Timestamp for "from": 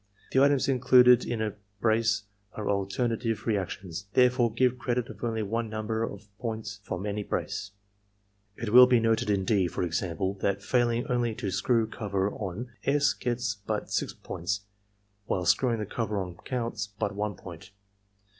6.81-7.05